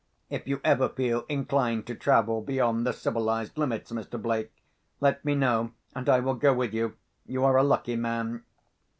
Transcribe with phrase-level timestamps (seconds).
[0.31, 4.19] If you ever feel inclined to travel beyond the civilised limits, Mr.
[4.19, 4.51] Blake,
[4.99, 6.95] let me know, and I will go with you.
[7.27, 8.43] You are a lucky man."